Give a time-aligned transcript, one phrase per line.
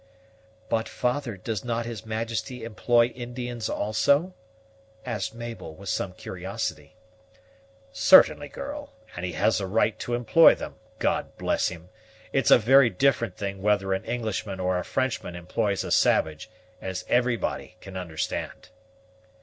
[0.67, 4.33] "But, father, does not his Majesty employ Indians also?"
[5.05, 6.95] asked Mabel, with some curiosity.
[7.91, 11.89] "Certainly, girl, and he has a right to employ them God bless him!
[12.33, 16.49] It's a very different thing whether an Englishman or a Frenchman employs a savage,
[16.81, 18.69] as everybody can understand."